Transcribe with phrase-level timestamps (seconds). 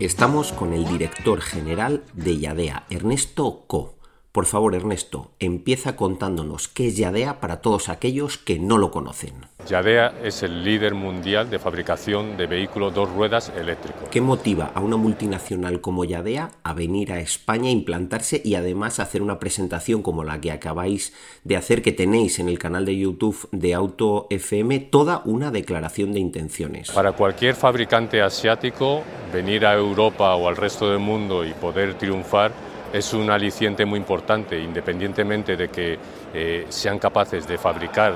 [0.00, 3.97] Estamos con el director general de Yadea, Ernesto Co.
[4.38, 9.34] Por favor, Ernesto, empieza contándonos qué es Yadea para todos aquellos que no lo conocen.
[9.66, 14.08] Yadea es el líder mundial de fabricación de vehículos dos ruedas eléctricos.
[14.12, 19.00] ¿Qué motiva a una multinacional como Yadea a venir a España, a implantarse y además
[19.00, 22.96] hacer una presentación como la que acabáis de hacer, que tenéis en el canal de
[22.96, 26.92] YouTube de Auto FM, toda una declaración de intenciones?
[26.92, 29.02] Para cualquier fabricante asiático,
[29.32, 33.98] venir a Europa o al resto del mundo y poder triunfar es un aliciente muy
[33.98, 35.98] importante, independientemente de que
[36.34, 38.14] eh, sean capaces de fabricar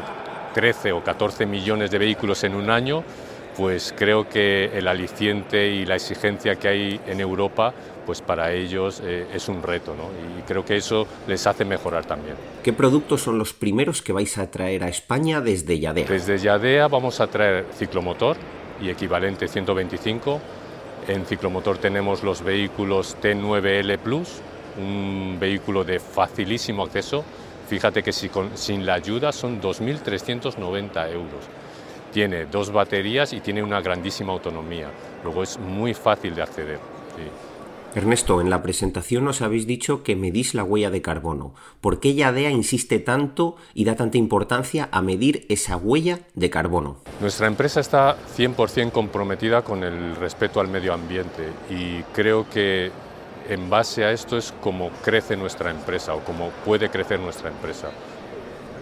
[0.55, 3.03] 13 o 14 millones de vehículos en un año,
[3.57, 7.73] pues creo que el aliciente y la exigencia que hay en Europa,
[8.07, 10.05] pues para ellos eh, es un reto, ¿no?
[10.39, 12.35] Y creo que eso les hace mejorar también.
[12.63, 16.07] ¿Qué productos son los primeros que vais a traer a España desde Yadea?
[16.09, 18.37] Desde Yadea vamos a traer ciclomotor
[18.81, 20.41] y equivalente 125.
[21.09, 24.41] En ciclomotor tenemos los vehículos T9L Plus,
[24.79, 27.25] un vehículo de facilísimo acceso.
[27.69, 31.45] Fíjate que si sin la ayuda son 2.390 euros.
[32.13, 34.91] Tiene dos baterías y tiene una grandísima autonomía.
[35.25, 36.79] Luego es muy fácil de acceder.
[37.95, 41.55] Ernesto, en la presentación nos habéis dicho que medís la huella de carbono.
[41.83, 46.97] ¿Por qué Yadea insiste tanto y da tanta importancia a medir esa huella de carbono?
[47.21, 52.91] Nuestra empresa está 100% comprometida con el respeto al medio ambiente y creo que
[53.49, 57.91] en base a esto es como crece nuestra empresa o como puede crecer nuestra empresa.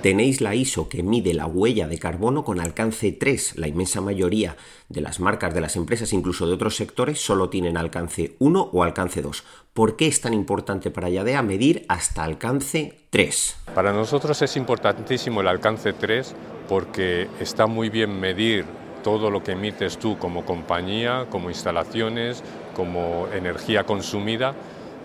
[0.03, 3.59] Tenéis la ISO que mide la huella de carbono con alcance 3.
[3.59, 4.57] La inmensa mayoría
[4.89, 8.83] de las marcas, de las empresas, incluso de otros sectores, solo tienen alcance 1 o
[8.83, 9.45] alcance 2.
[9.75, 13.57] ¿Por qué es tan importante para Yadea medir hasta alcance 3?
[13.75, 16.35] Para nosotros es importantísimo el alcance 3
[16.67, 18.65] porque está muy bien medir
[19.03, 22.43] todo lo que emites tú como compañía, como instalaciones,
[22.75, 24.55] como energía consumida,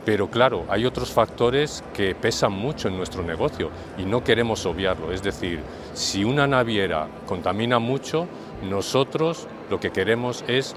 [0.05, 5.11] pero claro, hay otros factores que pesan mucho en nuestro negocio y no queremos obviarlo.
[5.11, 5.61] Es decir,
[5.93, 8.28] si una naviera contamina mucho,
[8.61, 10.75] nosotros lo que queremos es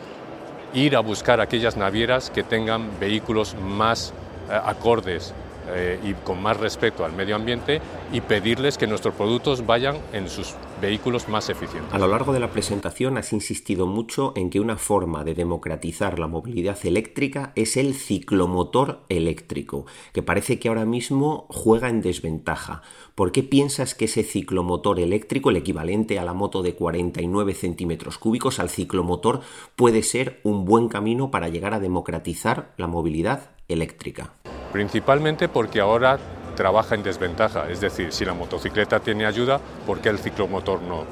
[0.72, 4.14] ir a buscar aquellas navieras que tengan vehículos más
[4.50, 5.34] eh, acordes
[5.70, 7.80] eh, y con más respeto al medio ambiente
[8.12, 11.92] y pedirles que nuestros productos vayan en sus vehículos más eficientes.
[11.92, 16.18] A lo largo de la presentación has insistido mucho en que una forma de democratizar
[16.18, 22.82] la movilidad eléctrica es el ciclomotor eléctrico, que parece que ahora mismo juega en desventaja.
[23.14, 28.18] ¿Por qué piensas que ese ciclomotor eléctrico, el equivalente a la moto de 49 centímetros
[28.18, 29.40] cúbicos, al ciclomotor,
[29.76, 34.32] puede ser un buen camino para llegar a democratizar la movilidad eléctrica?
[34.72, 36.18] Principalmente porque ahora
[36.56, 41.04] trabaja en desventaja, es decir, si la motocicleta tiene ayuda, ¿por qué el ciclomotor no?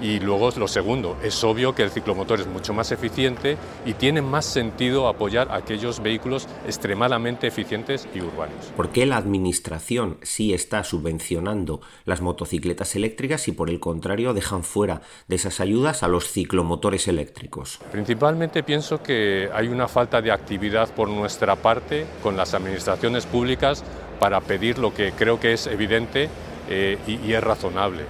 [0.00, 4.22] Y luego lo segundo, es obvio que el ciclomotor es mucho más eficiente y tiene
[4.22, 8.72] más sentido apoyar aquellos vehículos extremadamente eficientes y urbanos.
[8.76, 14.64] ¿Por qué la Administración sí está subvencionando las motocicletas eléctricas y por el contrario dejan
[14.64, 17.78] fuera de esas ayudas a los ciclomotores eléctricos?
[17.92, 23.84] Principalmente pienso que hay una falta de actividad por nuestra parte con las administraciones públicas
[24.18, 26.30] para pedir lo que creo que es evidente
[26.70, 28.04] eh, y es razonable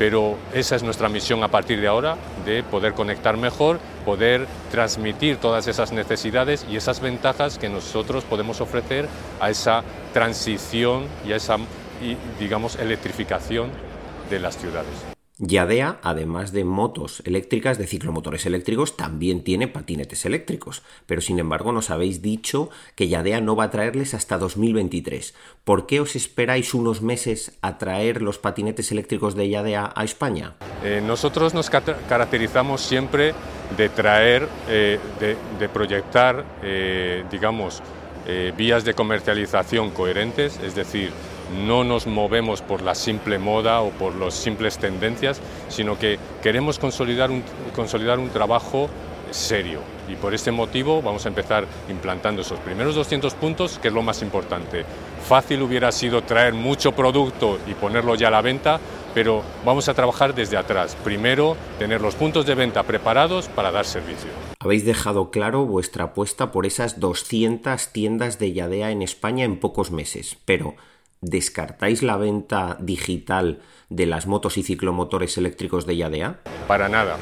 [0.00, 2.16] pero esa es nuestra misión a partir de ahora,
[2.46, 8.62] de poder conectar mejor, poder transmitir todas esas necesidades y esas ventajas que nosotros podemos
[8.62, 9.06] ofrecer
[9.40, 9.84] a esa
[10.14, 11.58] transición y a esa,
[12.38, 13.68] digamos, electrificación
[14.30, 15.19] de las ciudades.
[15.42, 20.82] Yadea, además de motos eléctricas, de ciclomotores eléctricos, también tiene patinetes eléctricos.
[21.06, 25.34] Pero sin embargo nos habéis dicho que Yadea no va a traerles hasta 2023.
[25.64, 30.56] ¿Por qué os esperáis unos meses a traer los patinetes eléctricos de Yadea a España?
[30.84, 33.32] Eh, nosotros nos caracterizamos siempre
[33.78, 34.98] de traer, eh,
[35.58, 37.82] de, proyectar, eh, digamos,
[38.56, 41.10] vías de comercialización coherentes, es decir,
[41.66, 46.78] no nos movemos por la simple moda o por las simples tendencias, sino que queremos
[46.78, 47.42] consolidar un,
[47.74, 48.88] consolidar un trabajo
[49.30, 49.80] serio.
[50.08, 54.02] Y por este motivo vamos a empezar implantando esos primeros 200 puntos, que es lo
[54.02, 54.84] más importante.
[55.26, 58.80] Fácil hubiera sido traer mucho producto y ponerlo ya a la venta,
[59.14, 60.96] pero vamos a trabajar desde atrás.
[61.04, 64.30] Primero, tener los puntos de venta preparados para dar servicio.
[64.58, 69.90] Habéis dejado claro vuestra apuesta por esas 200 tiendas de Yadea en España en pocos
[69.90, 70.74] meses, pero
[71.22, 76.40] ¿Descartáis la venta digital de las motos y ciclomotores eléctricos de Yadea?
[76.66, 77.18] Para nada.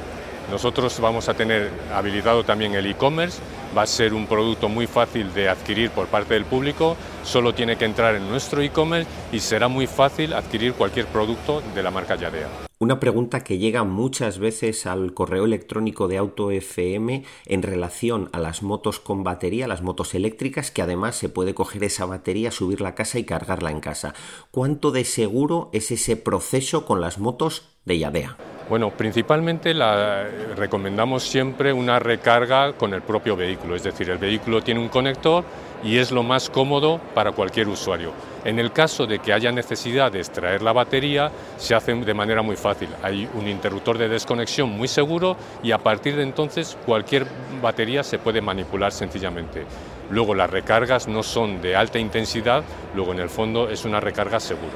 [0.52, 3.40] Nosotros vamos a tener habilitado también el e-commerce,
[3.76, 7.76] va a ser un producto muy fácil de adquirir por parte del público, solo tiene
[7.76, 12.14] que entrar en nuestro e-commerce y será muy fácil adquirir cualquier producto de la marca
[12.14, 12.67] Yadea.
[12.80, 18.62] Una pregunta que llega muchas veces al correo electrónico de AutoFM en relación a las
[18.62, 22.94] motos con batería, las motos eléctricas, que además se puede coger esa batería, subirla a
[22.94, 24.14] casa y cargarla en casa.
[24.52, 28.36] ¿Cuánto de seguro es ese proceso con las motos de Yadea?
[28.68, 34.62] Bueno, principalmente la, recomendamos siempre una recarga con el propio vehículo, es decir, el vehículo
[34.62, 35.42] tiene un conector
[35.82, 38.12] y es lo más cómodo para cualquier usuario.
[38.44, 42.42] En el caso de que haya necesidad de extraer la batería, se hace de manera
[42.42, 42.88] muy fácil.
[43.02, 47.26] Hay un interruptor de desconexión muy seguro y a partir de entonces cualquier
[47.62, 49.64] batería se puede manipular sencillamente.
[50.10, 52.64] Luego las recargas no son de alta intensidad,
[52.94, 54.74] luego en el fondo es una recarga segura.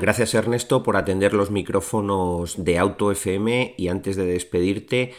[0.00, 5.14] Gracias Ernesto por atender los micrófonos de Auto FM y antes de despedirte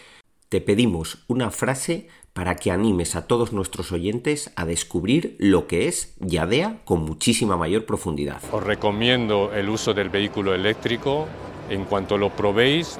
[0.49, 5.87] te pedimos una frase para que animes a todos nuestros oyentes a descubrir lo que
[5.87, 8.41] es Yadea con muchísima mayor profundidad.
[8.51, 11.27] Os recomiendo el uso del vehículo eléctrico.
[11.69, 12.99] En cuanto lo probéis,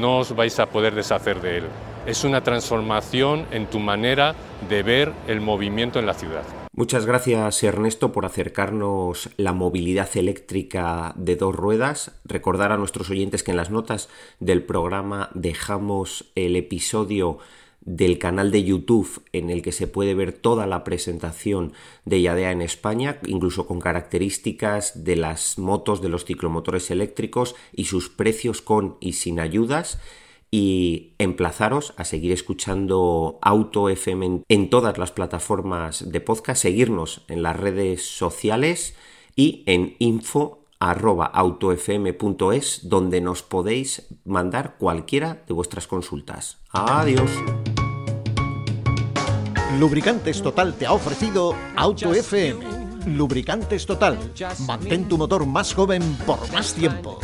[0.00, 1.64] no os vais a poder deshacer de él.
[2.04, 4.34] Es una transformación en tu manera
[4.68, 6.42] de ver el movimiento en la ciudad.
[6.72, 12.10] Muchas gracias Ernesto por acercarnos la movilidad eléctrica de dos ruedas.
[12.24, 14.08] Recordar a nuestros oyentes que en las notas
[14.40, 17.38] del programa dejamos el episodio
[17.84, 21.72] del canal de YouTube en el que se puede ver toda la presentación
[22.04, 27.84] de Yadea en España, incluso con características de las motos, de los ciclomotores eléctricos y
[27.84, 29.98] sus precios con y sin ayudas
[30.50, 37.42] y emplazaros a seguir escuchando Auto FM en todas las plataformas de podcast, seguirnos en
[37.42, 38.94] las redes sociales
[39.34, 40.60] y en info
[42.82, 46.58] donde nos podéis mandar cualquiera de vuestras consultas.
[46.70, 47.30] Adiós.
[49.78, 52.60] Lubricantes Total te ha ofrecido Auto FM.
[53.06, 54.18] Lubricantes Total.
[54.66, 57.18] Mantén tu motor más joven por más tiempo.